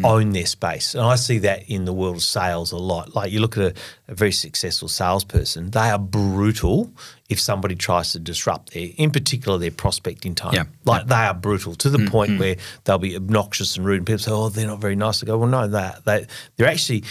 own 0.05 0.31
their 0.31 0.47
space, 0.47 0.95
and 0.95 1.03
I 1.05 1.17
see 1.17 1.39
that 1.39 1.69
in 1.69 1.85
the 1.87 1.93
world 1.93 2.17
of 2.17 2.23
sales 2.23 2.71
a 2.73 2.77
lot. 2.79 3.15
Like 3.17 3.33
you 3.33 3.41
look 3.41 3.57
at 3.59 3.65
a, 3.65 3.75
a 4.13 4.15
very 4.15 4.31
successful 4.33 4.87
salesperson, 4.89 5.71
they 5.71 5.91
are 5.91 5.99
brutal 5.99 6.93
if 7.29 7.41
somebody 7.41 7.75
tries 7.75 8.13
to 8.13 8.21
disrupt 8.21 8.75
their, 8.75 8.89
in 8.97 9.11
particular, 9.11 9.59
their 9.59 9.73
prospecting 9.73 10.35
time. 10.37 10.55
Yeah. 10.55 10.65
Like 10.85 11.07
they 11.09 11.15
are 11.17 11.35
brutal 11.35 11.75
to 11.75 11.91
the 11.91 11.99
Hmm, 11.99 12.09
point 12.09 12.39
where 12.39 12.57
they'll 12.85 12.99
be 12.99 13.17
obnoxious 13.17 13.77
and 13.77 13.85
rude. 13.87 13.99
And 13.99 14.07
people 14.07 14.21
say, 14.21 14.31
"Oh, 14.31 14.49
they're 14.49 14.69
not 14.69 14.81
very 14.81 14.95
nice." 14.97 15.21
I 15.23 15.27
go, 15.27 15.37
"Well, 15.39 15.49
no, 15.49 15.67
they 15.67 15.91
they 16.05 16.27
they're 16.57 16.69
actually." 16.69 17.03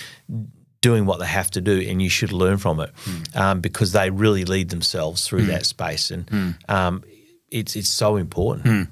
doing 0.81 1.05
what 1.05 1.19
they 1.19 1.27
have 1.27 1.51
to 1.51 1.61
do, 1.61 1.79
and 1.87 2.01
you 2.01 2.09
should 2.09 2.31
learn 2.31 2.57
from 2.57 2.79
it 2.79 2.89
um, 3.35 3.61
because 3.61 3.91
they 3.91 4.09
really 4.09 4.45
lead 4.45 4.69
themselves 4.69 5.27
through 5.27 5.45
that 5.45 5.63
space, 5.63 6.09
and 6.09 6.55
um, 6.69 7.03
it's 7.51 7.75
it's 7.75 7.87
so 7.89 8.15
important, 8.15 8.89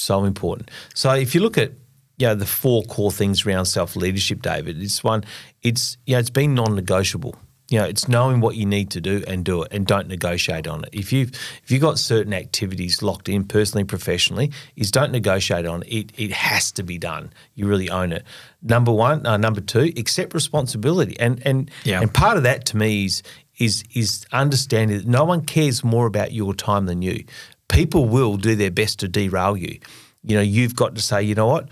so 0.00 0.24
important. 0.24 0.70
So 0.94 1.12
if 1.12 1.34
you 1.34 1.40
look 1.40 1.58
at 1.58 1.72
you 2.18 2.26
know 2.26 2.34
the 2.34 2.46
four 2.46 2.82
core 2.84 3.12
things 3.12 3.46
around 3.46 3.64
self 3.66 3.96
leadership, 3.96 4.42
David, 4.42 4.82
it's 4.82 5.02
one, 5.04 5.24
it's 5.62 5.96
you 6.06 6.14
know 6.14 6.20
it's 6.20 6.30
being 6.30 6.54
non 6.54 6.74
negotiable. 6.74 7.34
You 7.72 7.78
know, 7.78 7.84
it's 7.84 8.08
knowing 8.08 8.40
what 8.40 8.56
you 8.56 8.66
need 8.66 8.90
to 8.90 9.00
do 9.00 9.22
and 9.28 9.44
do 9.44 9.62
it, 9.62 9.68
and 9.72 9.86
don't 9.86 10.08
negotiate 10.08 10.66
on 10.66 10.82
it. 10.82 10.90
If 10.92 11.12
you've 11.12 11.30
if 11.62 11.70
you've 11.70 11.80
got 11.80 12.00
certain 12.00 12.34
activities 12.34 13.00
locked 13.00 13.28
in 13.28 13.44
personally, 13.44 13.84
professionally, 13.84 14.50
is 14.74 14.90
don't 14.90 15.12
negotiate 15.12 15.66
on 15.66 15.82
it. 15.84 15.88
It, 15.88 16.12
it 16.18 16.32
has 16.32 16.72
to 16.72 16.82
be 16.82 16.98
done. 16.98 17.32
You 17.54 17.68
really 17.68 17.88
own 17.88 18.10
it. 18.12 18.24
Number 18.60 18.90
one, 18.90 19.24
uh, 19.24 19.36
number 19.36 19.60
two, 19.60 19.92
accept 19.96 20.34
responsibility, 20.34 21.16
and 21.20 21.40
and 21.46 21.70
Yeah. 21.84 22.00
and 22.00 22.12
part 22.12 22.36
of 22.36 22.42
that 22.42 22.64
to 22.66 22.76
me 22.76 23.04
is 23.04 23.22
is 23.58 23.84
is 23.94 24.26
understanding 24.32 24.96
that 24.98 25.06
no 25.06 25.24
one 25.24 25.42
cares 25.42 25.84
more 25.84 26.06
about 26.06 26.32
your 26.32 26.54
time 26.54 26.86
than 26.86 27.02
you. 27.02 27.22
People 27.70 28.06
will 28.06 28.36
do 28.36 28.54
their 28.54 28.70
best 28.70 28.98
to 29.00 29.08
derail 29.08 29.56
you. 29.56 29.78
You 30.22 30.36
know, 30.36 30.42
you've 30.42 30.76
got 30.76 30.94
to 30.96 31.00
say, 31.00 31.22
you 31.22 31.34
know 31.34 31.46
what, 31.46 31.68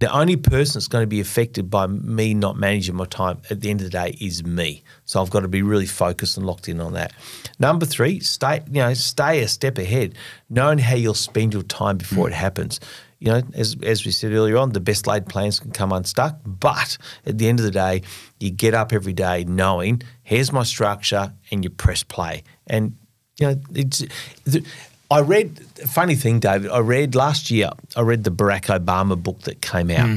the 0.00 0.10
only 0.10 0.36
person 0.36 0.78
that's 0.78 0.88
going 0.88 1.02
to 1.02 1.06
be 1.06 1.20
affected 1.20 1.70
by 1.70 1.86
me 1.86 2.32
not 2.32 2.56
managing 2.56 2.96
my 2.96 3.04
time 3.04 3.40
at 3.50 3.60
the 3.60 3.68
end 3.70 3.80
of 3.80 3.84
the 3.84 3.90
day 3.90 4.16
is 4.18 4.42
me. 4.42 4.82
So 5.04 5.20
I've 5.20 5.28
got 5.28 5.40
to 5.40 5.48
be 5.48 5.60
really 5.60 5.86
focused 5.86 6.38
and 6.38 6.46
locked 6.46 6.68
in 6.68 6.80
on 6.80 6.94
that. 6.94 7.12
Number 7.58 7.84
three, 7.84 8.18
stay 8.20 8.62
you 8.66 8.80
know 8.80 8.94
stay 8.94 9.42
a 9.42 9.48
step 9.48 9.76
ahead, 9.76 10.14
knowing 10.48 10.78
how 10.78 10.94
you'll 10.94 11.14
spend 11.14 11.52
your 11.52 11.62
time 11.62 11.98
before 11.98 12.28
it 12.28 12.32
mm. 12.32 12.36
happens. 12.36 12.80
You 13.18 13.32
know, 13.32 13.42
as 13.52 13.76
as 13.82 14.06
we 14.06 14.10
said 14.10 14.32
earlier 14.32 14.56
on, 14.56 14.72
the 14.72 14.80
best 14.80 15.06
laid 15.06 15.26
plans 15.26 15.60
can 15.60 15.70
come 15.70 15.92
unstuck. 15.92 16.40
But 16.46 16.96
at 17.26 17.36
the 17.36 17.48
end 17.48 17.58
of 17.58 17.66
the 17.66 17.70
day, 17.70 18.00
you 18.38 18.50
get 18.50 18.72
up 18.72 18.94
every 18.94 19.12
day 19.12 19.44
knowing 19.44 20.02
here's 20.22 20.50
my 20.50 20.62
structure, 20.62 21.34
and 21.50 21.62
you 21.62 21.68
press 21.68 22.02
play. 22.02 22.42
And 22.66 22.96
you 23.38 23.48
know, 23.48 23.60
it's 23.74 24.02
the, 24.44 24.64
I 25.10 25.20
read, 25.20 25.58
funny 25.88 26.14
thing, 26.14 26.38
David, 26.38 26.70
I 26.70 26.78
read 26.78 27.14
last 27.16 27.50
year, 27.50 27.70
I 27.96 28.02
read 28.02 28.22
the 28.22 28.30
Barack 28.30 28.66
Obama 28.66 29.20
book 29.20 29.40
that 29.40 29.60
came 29.60 29.90
out. 29.90 30.08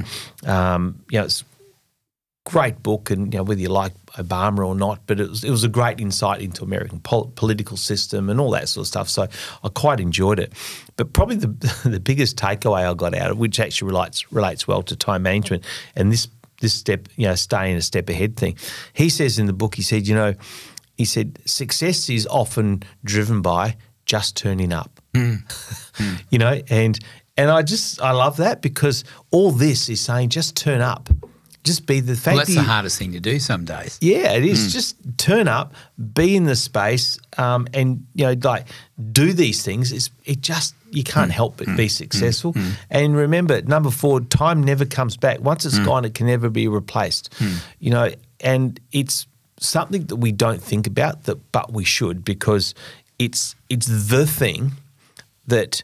Um, 0.46 1.04
you 1.10 1.18
know, 1.18 1.26
it's 1.26 1.42
a 1.42 2.50
great 2.50 2.84
book, 2.84 3.10
and 3.10 3.34
you 3.34 3.40
know, 3.40 3.44
whether 3.44 3.60
you 3.60 3.70
like 3.70 3.94
Obama 4.18 4.66
or 4.66 4.76
not, 4.76 5.02
but 5.08 5.20
it 5.20 5.28
was, 5.28 5.44
it 5.44 5.50
was 5.50 5.64
a 5.64 5.68
great 5.68 6.00
insight 6.00 6.42
into 6.42 6.64
American 6.64 7.00
pol- 7.00 7.32
political 7.36 7.76
system 7.76 8.30
and 8.30 8.40
all 8.40 8.52
that 8.52 8.70
sort 8.70 8.84
of 8.84 8.88
stuff. 8.88 9.10
So 9.10 9.28
I 9.64 9.70
quite 9.70 10.00
enjoyed 10.00 10.40
it. 10.40 10.54
But 10.96 11.14
probably 11.14 11.38
the, 11.38 11.48
the 11.86 12.00
biggest 12.00 12.38
takeaway 12.38 12.88
I 12.88 12.94
got 12.94 13.16
out 13.16 13.32
of, 13.32 13.40
which 13.40 13.60
actually 13.60 13.88
relates, 13.88 14.32
relates 14.32 14.68
well 14.68 14.84
to 14.84 14.96
time 14.96 15.24
management 15.24 15.64
and 15.96 16.12
this, 16.12 16.28
this 16.62 16.76
step, 16.76 17.08
you 17.16 17.26
know, 17.26 17.36
staying 17.36 17.76
a 17.78 17.82
step 17.82 18.10
ahead 18.10 18.38
thing. 18.38 18.58
He 18.94 19.10
says 19.10 19.40
in 19.40 19.48
the 19.48 19.54
book, 19.54 19.74
he 19.74 19.82
said, 19.82 20.08
you 20.08 20.14
know, 20.14 20.36
he 20.98 21.06
said, 21.06 21.40
success 21.46 22.08
is 22.12 22.28
often 22.28 22.84
driven 23.04 23.42
by 23.42 23.76
just 24.06 24.36
turning 24.38 24.74
up. 24.74 25.00
Mm. 25.14 25.44
Mm. 25.94 26.24
you 26.32 26.40
know, 26.40 26.60
and 26.72 26.98
and 27.38 27.52
I 27.52 27.62
just 27.62 28.02
I 28.02 28.12
love 28.14 28.38
that 28.38 28.64
because 28.64 29.04
all 29.30 29.52
this 29.52 29.90
is 29.90 30.02
saying 30.02 30.30
just 30.30 30.56
turn 30.58 30.82
up. 30.82 31.08
Just 31.64 31.86
be 31.86 32.00
the 32.00 32.16
fact 32.16 32.26
Well, 32.36 32.38
that's 32.38 32.56
that 32.56 32.62
the 32.62 32.68
hardest 32.68 32.98
thing 32.98 33.12
to 33.14 33.20
do 33.20 33.38
some 33.40 33.64
days. 33.64 34.00
yeah, 34.02 34.34
it 34.34 34.44
is. 34.44 34.68
Mm. 34.68 34.72
Just 34.72 34.96
turn 35.18 35.48
up, 35.48 35.76
be 36.16 36.36
in 36.36 36.46
the 36.46 36.56
space, 36.56 37.20
um, 37.38 37.68
and 37.76 38.08
you 38.16 38.26
know, 38.26 38.36
like 38.44 38.66
do 39.12 39.34
these 39.34 39.62
things. 39.64 39.92
It's 39.92 40.10
it 40.26 40.42
just 40.42 40.74
you 40.90 41.04
can't 41.04 41.32
help 41.32 41.58
but 41.58 41.68
be 41.78 41.88
successful. 41.90 42.56
And 42.90 43.16
remember, 43.16 43.62
number 43.62 43.92
four, 43.92 44.20
time 44.22 44.64
never 44.64 44.84
comes 44.84 45.16
back. 45.16 45.40
Once 45.42 45.66
it's 45.66 45.78
gone, 45.80 46.06
it 46.06 46.16
can 46.16 46.26
never 46.26 46.50
be 46.50 46.68
replaced. 46.68 47.32
You 47.80 47.92
know, 47.92 48.10
and 48.42 48.80
it's 48.92 49.28
something 49.60 50.06
that 50.08 50.18
we 50.18 50.32
don't 50.32 50.62
think 50.62 50.88
about 50.88 51.24
that, 51.26 51.36
but 51.52 51.72
we 51.72 51.84
should 51.86 52.26
because 52.26 52.74
it's 53.20 53.56
it's 53.70 53.88
the 54.10 54.26
thing 54.26 54.74
that 55.48 55.84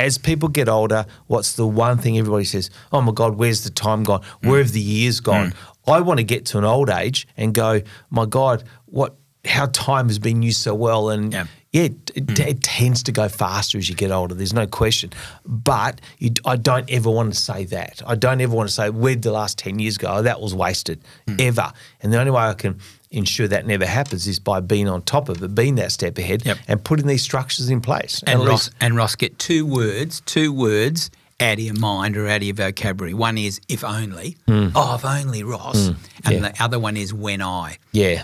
as 0.00 0.18
people 0.18 0.48
get 0.48 0.68
older, 0.68 1.06
what's 1.26 1.52
the 1.54 1.66
one 1.66 1.98
thing 1.98 2.18
everybody 2.18 2.44
says? 2.44 2.70
Oh 2.92 3.00
my 3.00 3.12
God, 3.12 3.36
where's 3.36 3.62
the 3.64 3.70
time 3.70 4.02
gone? 4.02 4.22
Mm. 4.42 4.48
Where 4.50 4.58
have 4.58 4.72
the 4.72 4.80
years 4.80 5.20
gone? 5.20 5.50
Mm. 5.52 5.56
I 5.94 6.00
want 6.00 6.18
to 6.18 6.24
get 6.24 6.46
to 6.46 6.58
an 6.58 6.64
old 6.64 6.90
age 6.90 7.26
and 7.36 7.52
go, 7.54 7.80
my 8.10 8.26
God, 8.26 8.64
what? 8.86 9.16
How 9.44 9.66
time 9.66 10.06
has 10.06 10.20
been 10.20 10.40
used 10.42 10.60
so 10.60 10.72
well, 10.72 11.10
and 11.10 11.32
Yeah. 11.32 11.46
yeah, 11.72 11.82
it, 11.82 12.10
it, 12.14 12.26
mm. 12.26 12.46
it 12.46 12.62
tends 12.62 13.02
to 13.04 13.12
go 13.12 13.28
faster 13.28 13.76
as 13.76 13.88
you 13.88 13.96
get 13.96 14.12
older. 14.12 14.36
There's 14.36 14.52
no 14.54 14.68
question. 14.68 15.10
But 15.44 16.00
you, 16.18 16.30
I 16.44 16.54
don't 16.54 16.88
ever 16.88 17.10
want 17.10 17.34
to 17.34 17.38
say 17.38 17.64
that. 17.64 18.02
I 18.06 18.14
don't 18.14 18.40
ever 18.40 18.54
want 18.54 18.68
to 18.68 18.74
say, 18.74 18.88
where'd 18.90 19.22
the 19.22 19.32
last 19.32 19.58
10 19.58 19.80
years 19.80 19.98
go? 19.98 20.06
Oh, 20.08 20.22
that 20.22 20.40
was 20.40 20.54
wasted, 20.54 21.02
ever. 21.40 21.72
And 22.00 22.12
the 22.12 22.20
only 22.20 22.30
way 22.30 22.42
I 22.42 22.54
can 22.54 22.78
ensure 23.12 23.46
that 23.48 23.66
never 23.66 23.86
happens 23.86 24.26
is 24.26 24.38
by 24.38 24.60
being 24.60 24.88
on 24.88 25.02
top 25.02 25.28
of 25.28 25.42
it, 25.42 25.54
being 25.54 25.76
that 25.76 25.92
step 25.92 26.18
ahead, 26.18 26.44
Yep. 26.44 26.58
and 26.68 26.82
putting 26.84 27.06
these 27.06 27.22
structures 27.22 27.68
in 27.70 27.80
place. 27.80 28.22
And 28.26 28.40
at 28.40 28.46
Ross, 28.48 28.66
least- 28.68 28.70
and 28.80 28.96
Ross, 28.96 29.14
get 29.14 29.38
two 29.38 29.64
words, 29.66 30.20
two 30.26 30.52
words 30.52 31.10
out 31.40 31.54
of 31.54 31.60
your 31.60 31.74
mind 31.74 32.16
or 32.16 32.28
out 32.28 32.36
of 32.36 32.42
your 32.44 32.54
vocabulary. 32.54 33.14
One 33.14 33.36
is 33.38 33.60
if 33.68 33.82
only. 33.84 34.36
Oh, 34.48 34.94
if 34.94 35.04
only 35.04 35.42
Ross. 35.42 35.88
and 35.88 35.96
Hmm. 36.24 36.32
yeah. 36.32 36.38
the 36.50 36.62
other 36.62 36.78
one 36.78 36.96
is 36.96 37.12
when 37.12 37.42
I. 37.42 37.78
yeah. 37.92 38.22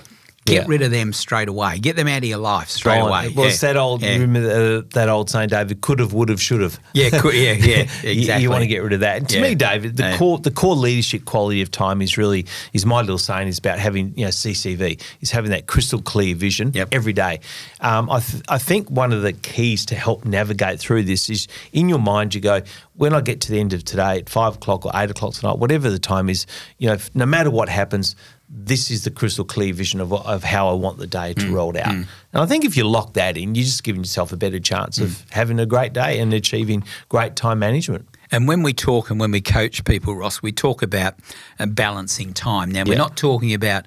Get 0.49 0.63
yeah. 0.63 0.65
rid 0.67 0.83
of 0.83 0.91
them 0.91 1.13
straight 1.13 1.49
away. 1.49 1.79
Get 1.79 1.97
them 1.97 2.09
out 2.09 2.19
of 2.19 2.25
your 2.25 2.39
life 2.39 2.69
straight 2.71 2.99
Gone. 3.01 3.09
away. 3.09 3.29
Well, 3.35 3.49
Yeah. 3.49 3.57
that 3.57 3.77
old, 3.77 4.03
Yeah. 4.03 4.17
remember 4.17 4.51
uh, 4.51 4.89
that 4.95 5.09
old 5.09 5.31
saying, 5.31 5.49
David, 5.51 5.81
could 5.81 5.99
have, 6.01 6.13
would 6.13 6.29
have, 6.29 6.41
should 6.41 6.61
have. 6.61 6.79
Yeah, 6.95 7.11
cool, 7.21 7.33
yeah, 7.33 7.53
yeah, 7.53 7.77
You- 8.03 8.11
exactly. 8.11 8.43
You, 8.43 8.51
want 8.51 8.63
to 8.63 8.67
get 8.67 8.83
rid 8.83 8.93
of 8.95 9.01
that. 9.01 9.19
And 9.19 9.29
to 9.31 9.41
me, 9.41 9.55
David, 9.55 9.97
the 9.97 10.15
core 10.19 10.39
the 10.39 10.51
core 10.51 10.75
leadership 10.75 11.25
quality 11.25 11.63
of 11.63 11.71
time 11.71 12.03
is 12.03 12.17
really 12.19 12.47
is 12.73 12.85
my 12.87 13.01
little 13.01 13.19
saying 13.19 13.49
is 13.49 13.59
about 13.59 13.79
having 13.79 14.13
you 14.17 14.25
know 14.25 14.31
CCV 14.31 15.01
is 15.21 15.31
having 15.31 15.51
that 15.51 15.67
crystal 15.67 16.01
clear 16.01 16.35
vision 16.35 16.73
Yep. 16.75 16.89
every 16.93 17.13
day. 17.13 17.41
Um, 17.81 18.11
I 18.11 18.21
th- 18.21 18.43
I 18.49 18.59
think 18.59 18.91
one 18.91 19.13
of 19.13 19.23
the 19.23 19.33
keys 19.33 19.85
to 19.87 19.95
help 19.95 20.25
navigate 20.25 20.81
through 20.81 21.05
this 21.05 21.29
is 21.31 21.47
in 21.73 21.89
your 21.89 21.99
mind 22.01 22.35
you 22.35 22.41
go 22.41 22.63
when 22.97 23.15
I 23.15 23.21
get 23.21 23.41
to 23.43 23.53
the 23.53 23.61
end 23.61 23.73
of 23.75 23.85
today 23.85 24.19
at 24.19 24.29
five 24.29 24.57
o'clock 24.57 24.85
or 24.85 24.91
eight 24.95 25.09
o'clock 25.11 25.33
tonight, 25.35 25.59
whatever 25.59 25.89
the 25.89 26.01
time 26.01 26.29
is, 26.29 26.47
you 26.79 26.89
know, 26.89 26.97
no 27.15 27.27
matter 27.27 27.49
what 27.51 27.69
happens. 27.69 28.17
This 28.51 28.91
is 28.91 29.05
the 29.05 29.11
crystal 29.11 29.45
clear 29.45 29.75
vision 29.75 30.01
of, 30.01 30.13
of 30.13 30.43
how 30.43 30.69
I 30.71 30.73
want 30.73 30.99
the 30.99 31.07
day 31.07 31.35
Mm, 31.35 31.47
to 31.47 31.53
roll 31.55 31.77
out. 31.77 31.89
And 31.89 32.07
I 32.33 32.47
think 32.47 32.65
if 32.65 32.77
you 32.77 32.85
lock 32.89 33.13
that 33.15 33.37
in, 33.37 33.55
you're 33.55 33.65
just 33.65 33.85
giving 33.85 34.01
yourself 34.03 34.33
a 34.33 34.37
better 34.37 34.59
chance 34.59 34.99
Mm. 34.99 35.03
of 35.05 35.25
having 35.31 35.61
a 35.61 35.67
great 35.67 35.93
day 35.93 36.19
and 36.19 36.33
achieving 36.33 36.83
great 37.11 37.37
time 37.37 37.59
management. 37.59 38.09
And 38.33 38.49
when 38.49 38.63
we 38.63 38.73
talk 38.73 39.11
and 39.11 39.21
when 39.21 39.31
we 39.33 39.41
coach 39.43 39.85
people, 39.85 40.15
Ross, 40.17 40.41
we 40.43 40.53
talk 40.53 40.83
about 40.83 41.15
uh, 41.59 41.67
balancing 41.67 42.33
time. 42.33 42.71
Now, 42.71 42.85
we're 42.85 42.93
Yeah. 42.93 42.99
not 42.99 43.17
talking 43.17 43.53
about 43.55 43.85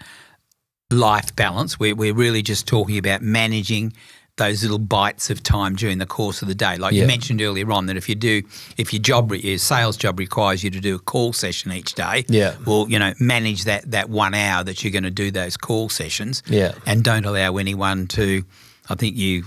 life 0.92 1.36
balance. 1.36 1.80
We're, 1.80 1.96
we're 1.96 2.14
really 2.14 2.42
just 2.42 2.68
talking 2.68 2.98
about 2.98 3.22
managing 3.22 3.94
those 4.38 4.64
little 4.64 4.80
bites 4.80 5.30
of 5.30 5.44
time 5.44 5.76
during 5.76 5.98
the 6.00 6.06
course 6.06 6.42
of 6.42 6.48
the 6.48 6.56
day. 6.56 6.78
Like 6.78 6.94
Yeah. 6.94 7.02
you 7.02 7.08
mentioned 7.08 7.42
earlier 7.42 7.72
on, 7.72 7.86
that 7.88 7.98
if 7.98 8.08
you 8.10 8.16
do, 8.16 8.42
if 8.78 8.92
your 8.94 9.02
job, 9.02 9.32
your 9.34 9.58
sales 9.58 9.98
job 9.98 10.18
requires 10.18 10.64
you 10.64 10.70
to 10.72 10.80
do 10.80 10.96
a 10.96 11.00
call 11.00 11.34
session 11.34 11.72
each 11.72 11.94
day, 11.94 12.26
Yeah. 12.30 12.56
well, 12.66 12.88
you 12.90 12.98
know, 12.98 13.14
manage 13.20 13.66
that 13.66 13.92
that 13.92 14.10
one 14.10 14.34
hour 14.34 14.64
that 14.64 14.84
you're 14.84 14.92
going 14.92 15.04
to 15.04 15.12
do 15.12 15.32
those 15.32 15.58
call 15.58 15.90
sessions, 15.90 16.42
Yeah. 16.48 16.74
and 16.86 17.04
don't 17.04 17.26
allow 17.26 17.58
anyone 17.58 18.08
to. 18.08 18.44
I 18.90 18.96
think 18.96 19.16
you, 19.18 19.46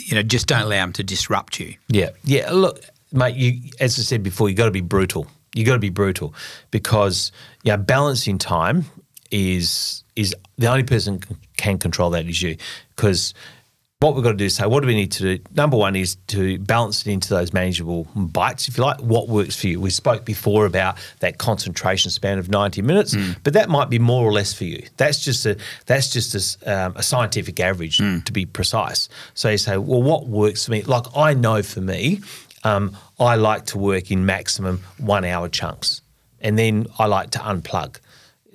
you 0.00 0.14
know, 0.14 0.22
just 0.22 0.46
don't 0.46 0.62
allow 0.62 0.84
them 0.86 0.92
to 0.94 1.02
disrupt 1.02 1.60
you. 1.60 1.74
Yeah, 1.88 2.10
yeah. 2.24 2.50
Look, 2.52 2.80
mate. 3.12 3.36
You, 3.36 3.60
as 3.80 3.98
I 3.98 4.02
said 4.02 4.22
before, 4.22 4.48
you 4.48 4.54
got 4.54 4.64
to 4.66 4.70
be 4.70 4.80
brutal. 4.80 5.26
You 5.54 5.64
got 5.64 5.74
to 5.74 5.78
be 5.80 5.90
brutal 5.90 6.32
because 6.70 7.32
yeah, 7.64 7.76
balancing 7.76 8.38
time 8.38 8.84
is 9.30 10.04
is 10.16 10.34
the 10.58 10.68
only 10.68 10.82
person 10.84 11.18
can, 11.18 11.36
can 11.56 11.78
control 11.78 12.10
that 12.10 12.26
is 12.26 12.40
you. 12.42 12.56
Because 12.96 13.34
what 14.00 14.14
we've 14.14 14.24
got 14.24 14.30
to 14.30 14.36
do 14.36 14.46
is 14.46 14.56
say, 14.56 14.64
what 14.66 14.80
do 14.80 14.86
we 14.86 14.94
need 14.94 15.12
to 15.12 15.36
do? 15.36 15.44
Number 15.54 15.76
one 15.76 15.94
is 15.94 16.16
to 16.28 16.58
balance 16.60 17.06
it 17.06 17.12
into 17.12 17.28
those 17.28 17.52
manageable 17.52 18.04
bites, 18.14 18.66
if 18.66 18.78
you 18.78 18.82
like. 18.82 18.98
What 19.00 19.28
works 19.28 19.60
for 19.60 19.66
you? 19.66 19.78
We 19.78 19.90
spoke 19.90 20.24
before 20.24 20.64
about 20.64 20.96
that 21.18 21.36
concentration 21.36 22.10
span 22.10 22.38
of 22.38 22.48
ninety 22.48 22.80
minutes, 22.80 23.14
but 23.44 23.52
that 23.52 23.68
might 23.68 23.90
be 23.90 23.98
more 23.98 24.24
or 24.24 24.32
less 24.32 24.54
for 24.54 24.64
you. 24.64 24.86
That's 24.96 25.22
just 25.22 25.44
a 25.44 25.58
that's 25.84 26.10
just 26.10 26.62
a, 26.64 26.86
um, 26.86 26.94
a 26.96 27.02
scientific 27.02 27.60
average 27.60 27.98
to 28.24 28.32
be 28.32 28.46
precise. 28.46 29.10
So 29.34 29.50
you 29.50 29.58
say, 29.58 29.76
well, 29.76 30.02
what 30.02 30.26
works 30.26 30.64
for 30.64 30.70
me? 30.70 30.80
Like 30.82 31.04
I 31.14 31.34
know 31.34 31.62
for 31.62 31.82
me, 31.82 32.22
um, 32.64 32.96
I 33.18 33.36
like 33.36 33.66
to 33.66 33.78
work 33.78 34.10
in 34.10 34.24
maximum 34.24 34.82
one 34.96 35.26
hour 35.26 35.50
chunks, 35.50 36.00
and 36.40 36.58
then 36.58 36.86
I 36.98 37.04
like 37.04 37.30
to 37.32 37.38
unplug 37.38 37.98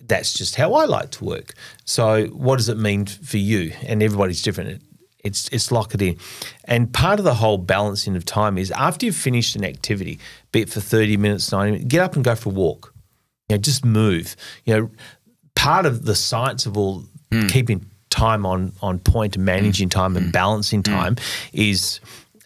that's 0.08 0.34
just 0.34 0.56
how 0.56 0.76
I 0.76 0.86
like 0.86 1.10
to 1.12 1.26
work. 1.26 1.54
So, 1.84 2.28
what 2.28 2.58
does 2.58 2.70
it 2.70 2.78
mean 2.78 3.08
for 3.08 3.38
you? 3.38 3.74
And 3.88 4.04
everybody's 4.04 4.44
different. 4.44 4.84
It- 5.26 5.30
It's 5.30 5.50
it's 5.52 5.72
lock 5.72 5.94
it 5.96 6.02
in, 6.02 6.18
and 6.66 6.94
part 6.94 7.20
of 7.20 7.26
the 7.26 7.34
whole 7.36 7.58
balancing 7.58 8.16
of 8.16 8.24
time 8.26 8.58
is 8.58 8.72
after 8.72 9.06
you've 9.06 9.16
finished 9.16 9.56
an 9.56 9.64
activity, 9.66 10.20
be 10.52 10.62
it 10.62 10.70
for 10.70 10.80
thirty 10.82 11.18
minutes, 11.18 11.52
ninety 11.52 11.72
minutes, 11.72 11.88
get 11.88 12.02
up 12.02 12.16
and 12.16 12.24
go 12.24 12.36
for 12.36 12.50
a 12.50 12.54
walk. 12.54 12.94
You 13.50 13.56
know, 13.56 13.62
just 13.62 13.84
move. 13.86 14.36
You 14.66 14.74
know, 14.76 14.92
part 15.56 15.86
of 15.86 16.06
the 16.06 16.16
science 16.16 16.66
of 16.66 16.78
all 16.78 17.04
keeping 17.48 17.86
time 18.10 18.46
on 18.46 18.72
on 18.82 19.00
point 19.00 19.36
and 19.36 19.44
managing 19.46 19.90
time 19.90 20.16
and 20.16 20.32
balancing 20.32 20.84
time 20.84 21.16
is 21.54 22.00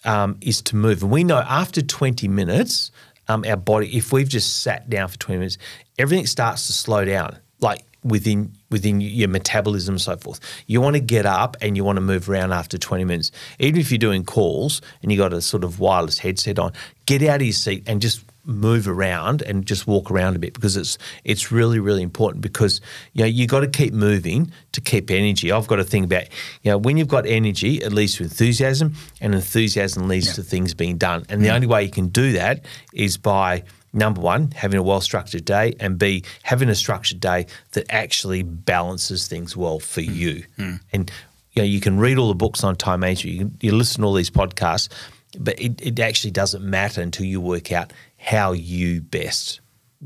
um, 0.06 0.38
is 0.42 0.62
to 0.64 0.76
move. 0.76 1.04
And 1.04 1.12
we 1.12 1.24
know 1.24 1.40
after 1.40 1.82
twenty 1.82 2.28
minutes, 2.28 2.92
um, 3.28 3.44
our 3.46 3.58
body, 3.58 3.96
if 3.96 4.12
we've 4.14 4.30
just 4.30 4.62
sat 4.64 4.90
down 4.90 5.10
for 5.10 5.18
twenty 5.20 5.40
minutes, 5.40 5.58
everything 5.98 6.26
starts 6.26 6.66
to 6.68 6.74
slow 6.74 7.04
down. 7.06 7.38
Like 7.60 7.84
within 8.04 8.54
within 8.70 9.02
your 9.02 9.28
metabolism 9.28 9.96
and 9.96 10.02
so 10.02 10.16
forth. 10.16 10.40
You 10.68 10.80
want 10.82 10.96
to 10.96 11.02
get 11.02 11.26
up 11.26 11.58
and 11.62 11.76
you 11.76 11.84
want 11.84 11.98
to 11.98 12.02
move 12.02 12.30
around 12.30 12.54
after 12.54 12.78
20 12.78 13.04
minutes. 13.04 13.32
Even 13.60 13.82
if 13.82 13.92
you're 13.92 13.98
doing 13.98 14.24
calls 14.24 14.82
and 15.02 15.12
you 15.12 15.18
got 15.18 15.34
a 15.34 15.42
sort 15.42 15.64
of 15.64 15.80
wireless 15.80 16.20
headset 16.20 16.60
on, 16.60 16.74
get 17.06 17.24
out 17.24 17.38
of 17.38 17.48
your 17.48 17.54
seat 17.54 17.84
and 17.88 18.02
just 18.02 18.24
move 18.46 18.88
around 18.88 19.42
and 19.44 19.66
just 19.66 19.86
walk 19.86 20.10
around 20.10 20.36
a 20.36 20.40
bit 20.40 20.54
because 20.54 20.76
it's 20.76 20.98
it's 21.24 21.52
really 21.52 21.80
really 21.80 22.02
important 22.02 22.42
because 22.42 22.82
you 23.14 23.22
know 23.22 23.28
you 23.28 23.46
got 23.46 23.60
to 23.60 23.68
keep 23.68 23.94
moving 23.94 24.52
to 24.72 24.82
keep 24.82 25.12
energy. 25.12 25.52
I've 25.52 25.68
got 25.68 25.76
to 25.76 25.84
think 25.84 26.06
about 26.06 26.24
you 26.64 26.72
know 26.72 26.78
when 26.78 26.98
you've 26.98 27.08
got 27.08 27.26
energy 27.26 27.76
it 27.76 27.92
leads 27.92 28.16
to 28.16 28.24
enthusiasm 28.24 28.96
and 29.22 29.36
enthusiasm 29.36 30.08
leads 30.08 30.34
to 30.36 30.44
things 30.44 30.74
being 30.74 30.98
done. 30.98 31.26
And 31.30 31.44
the 31.44 31.50
mm. 31.50 31.56
only 31.56 31.68
way 31.68 31.84
you 31.84 31.92
can 31.92 32.08
do 32.08 32.32
that 32.34 32.66
is 32.94 33.18
by 33.18 33.64
number 33.94 34.22
one, 34.22 34.52
having 34.52 34.80
a 34.80 34.84
well 34.84 35.02
structured 35.02 35.46
day, 35.46 35.76
and 35.80 35.98
B, 35.98 36.24
having 36.44 36.70
a 36.70 36.76
structured 36.76 37.20
day 37.20 37.48
that 37.72 37.86
actually 37.90 38.44
balances 38.44 39.28
things 39.28 39.56
well 39.56 39.80
for 39.80 40.02
hmm. 40.02 40.14
you. 40.14 40.44
Hmm. 40.58 40.76
And 40.94 41.12
you 41.54 41.62
know, 41.62 41.68
you 41.68 41.80
can 41.80 42.00
read 42.00 42.18
all 42.18 42.28
the 42.28 42.36
books 42.36 42.64
on 42.64 42.76
time 42.76 43.02
management, 43.02 43.34
you, 43.34 43.40
can, 43.40 43.58
you 43.62 43.72
listen 43.72 44.02
to 44.02 44.08
all 44.08 44.14
these 44.14 44.30
podcasts, 44.30 44.90
but 45.38 45.60
it, 45.60 45.82
it 45.82 46.00
actually 46.00 46.32
doesn't 46.32 46.64
matter 46.64 47.02
until 47.02 47.26
you 47.26 47.42
work 47.42 47.72
out 47.72 47.92
how 48.18 48.52
you 48.52 49.02
best 49.02 49.60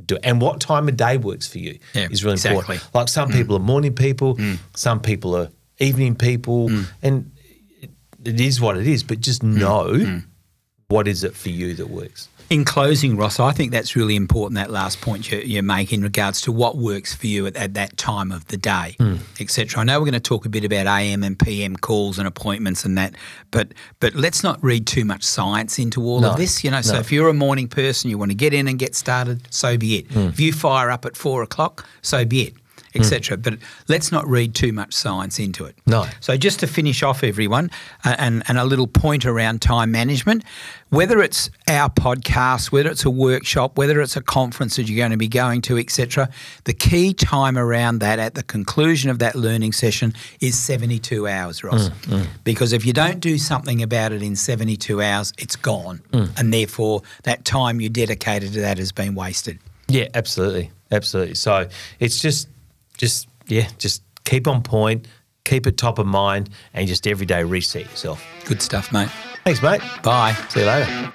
do 0.05 0.15
it. 0.15 0.21
And 0.23 0.41
what 0.41 0.59
time 0.59 0.87
of 0.87 0.97
day 0.97 1.17
works 1.17 1.47
for 1.47 1.59
you 1.59 1.77
Yeah, 1.93 2.07
is 2.09 2.23
really 2.23 2.33
exactly. 2.33 2.59
important. 2.59 2.95
Like 2.95 3.09
some 3.09 3.29
hmm. 3.29 3.37
people 3.37 3.55
are 3.55 3.59
morning 3.59 3.93
people, 3.93 4.37
some 4.75 4.99
people 4.99 5.35
are 5.35 5.49
evening 5.79 6.15
people, 6.15 6.69
and 7.01 7.31
it, 7.81 7.91
it 8.23 8.39
is 8.39 8.61
what 8.61 8.77
it 8.77 8.87
is, 8.87 9.03
but 9.03 9.19
just 9.19 9.43
know 9.43 10.21
what 10.87 11.07
is 11.07 11.23
it 11.23 11.35
for 11.35 11.49
you 11.49 11.73
that 11.75 11.89
works. 11.89 12.29
In 12.53 12.63
closing, 12.63 13.17
Ross, 13.17 13.39
I 13.39 13.51
think 13.51 13.71
that's 13.71 13.95
really 13.95 14.15
important. 14.15 14.55
That 14.55 14.69
last 14.69 15.01
point 15.01 15.31
you, 15.31 15.39
you 15.39 15.63
make 15.63 15.91
in 15.91 16.01
regards 16.03 16.39
to 16.41 16.51
what 16.51 16.77
works 16.77 17.13
for 17.13 17.25
you 17.27 17.47
at, 17.47 17.55
at 17.55 17.73
that 17.73 17.97
time 17.97 18.31
of 18.31 18.45
the 18.47 18.57
day, 18.57 18.95
Hmm. 18.99 19.15
etc. 19.39 19.81
I 19.81 19.83
know 19.83 19.99
we're 19.99 20.05
going 20.05 20.13
to 20.13 20.19
talk 20.19 20.45
a 20.45 20.49
bit 20.49 20.63
about 20.63 20.85
AM 20.85 21.23
and 21.23 21.37
PM 21.37 21.75
calls 21.75 22.19
and 22.19 22.27
appointments 22.27 22.85
and 22.85 22.97
that, 22.97 23.15
but 23.51 23.73
but 23.99 24.13
let's 24.13 24.43
not 24.43 24.63
read 24.63 24.85
too 24.85 25.03
much 25.03 25.23
science 25.23 25.79
into 25.79 26.03
all 26.03 26.21
No, 26.21 26.31
of 26.31 26.37
this. 26.37 26.63
You 26.63 26.71
know, 26.71 26.81
so 26.81 26.97
if 26.99 27.11
you're 27.11 27.29
a 27.29 27.33
morning 27.33 27.67
person, 27.67 28.09
you 28.09 28.17
want 28.19 28.31
to 28.31 28.35
get 28.35 28.53
in 28.53 28.67
and 28.67 28.77
get 28.77 28.95
started, 28.95 29.41
so 29.49 29.77
be 29.77 29.97
it. 29.97 30.11
Hmm. 30.11 30.19
If 30.27 30.39
you 30.39 30.53
fire 30.53 30.91
up 30.91 31.05
at 31.05 31.17
four 31.17 31.41
o'clock, 31.43 31.85
so 32.01 32.23
be 32.23 32.43
it. 32.43 32.53
Etc. 32.95 33.35
Hmm. 33.35 33.41
But 33.41 33.57
let's 33.87 34.11
not 34.11 34.27
read 34.27 34.55
too 34.55 34.71
much 34.71 34.93
science 34.93 35.39
into 35.39 35.65
it. 35.65 35.75
No. 35.85 36.07
So 36.19 36.37
just 36.37 36.59
to 36.61 36.67
finish 36.67 37.03
off, 37.03 37.23
everyone, 37.23 37.71
uh, 38.05 38.15
and, 38.17 38.43
and 38.47 38.57
a 38.57 38.65
little 38.65 38.87
point 38.87 39.25
around 39.25 39.61
time 39.61 39.91
management, 39.91 40.43
whether 40.89 41.21
it's 41.21 41.49
our 41.67 41.89
podcast, 41.89 42.71
whether 42.71 42.89
it's 42.89 43.03
a 43.03 43.09
workshop, 43.09 43.77
whether 43.77 43.99
it's 43.99 44.15
a 44.15 44.21
conference 44.21 44.75
that 44.75 44.87
you're 44.87 44.97
going 44.97 45.11
to 45.11 45.17
be 45.17 45.27
going 45.27 45.61
to, 45.63 45.77
etc., 45.77 46.29
the 46.65 46.73
key 46.73 47.13
time 47.13 47.57
around 47.57 47.99
that 47.99 48.19
at 48.19 48.35
the 48.35 48.43
conclusion 48.43 49.09
of 49.09 49.19
that 49.19 49.35
learning 49.35 49.71
session 49.71 50.13
is 50.39 50.57
72 50.57 51.27
hours, 51.27 51.63
Ross. 51.63 51.87
Hmm, 51.87 52.17
hmm. 52.17 52.23
Because 52.43 52.73
if 52.73 52.85
you 52.85 52.93
don't 52.93 53.19
do 53.19 53.37
something 53.37 53.81
about 53.81 54.11
it 54.11 54.21
in 54.21 54.35
72 54.35 55.01
hours, 55.01 55.33
it's 55.37 55.55
gone. 55.55 56.01
And 56.37 56.53
therefore, 56.53 57.01
that 57.23 57.45
time 57.45 57.81
you 57.81 57.89
dedicated 57.89 58.53
to 58.53 58.61
that 58.61 58.77
has 58.77 58.91
been 58.91 59.15
wasted. 59.15 59.59
Yeah, 59.87 60.07
absolutely, 60.13 60.71
absolutely. 60.91 61.35
So 61.35 61.67
it's 61.99 62.21
just, 62.21 62.47
just 63.03 63.27
yeah, 63.47 63.67
just 63.79 64.01
keep 64.23 64.47
on 64.47 64.63
point, 64.63 65.09
keep 65.43 65.67
it 65.67 65.75
top 65.75 65.99
of 65.99 66.07
mind, 66.07 66.49
and 66.73 66.87
just 66.87 67.05
every 67.05 67.25
day 67.25 67.43
reset 67.43 67.81
yourself. 67.81 68.25
Good 68.45 68.61
stuff, 68.61 68.93
mate. 68.93 69.09
Thanks, 69.43 69.61
mate. 69.61 69.81
Bye. 70.03 70.31
See 70.47 70.61
you 70.61 70.65
later. 70.65 71.11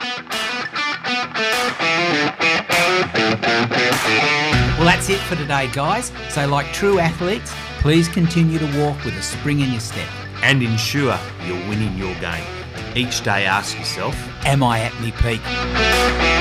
Well, 4.76 4.86
that's 4.86 5.08
it 5.08 5.18
for 5.20 5.36
today, 5.36 5.70
guys. 5.72 6.12
So, 6.28 6.46
like 6.46 6.66
true 6.74 6.98
athletes, 6.98 7.54
please 7.80 8.06
continue 8.06 8.58
to 8.58 8.66
walk 8.78 9.02
with 9.02 9.16
a 9.16 9.22
spring 9.22 9.60
in 9.60 9.70
your 9.70 9.80
step. 9.80 10.08
And 10.42 10.62
ensure 10.62 11.18
you're 11.46 11.68
winning 11.70 11.96
your 11.96 12.14
game. 12.16 12.44
Each 12.94 13.22
day 13.24 13.46
ask 13.46 13.78
yourself, 13.78 14.14
Am 14.44 14.62
I 14.62 14.80
at 14.80 14.94
my 15.00 15.10
peak? 15.12 16.37